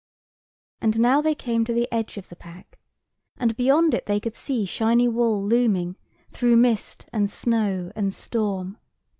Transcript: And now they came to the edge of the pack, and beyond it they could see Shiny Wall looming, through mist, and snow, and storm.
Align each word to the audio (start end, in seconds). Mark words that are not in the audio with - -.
And 0.81 0.99
now 0.99 1.21
they 1.21 1.35
came 1.35 1.63
to 1.63 1.73
the 1.75 1.87
edge 1.93 2.17
of 2.17 2.29
the 2.29 2.35
pack, 2.35 2.79
and 3.37 3.55
beyond 3.55 3.93
it 3.93 4.07
they 4.07 4.19
could 4.19 4.33
see 4.35 4.65
Shiny 4.65 5.07
Wall 5.07 5.39
looming, 5.45 5.95
through 6.31 6.55
mist, 6.57 7.07
and 7.13 7.29
snow, 7.29 7.91
and 7.95 8.11
storm. 8.11 8.79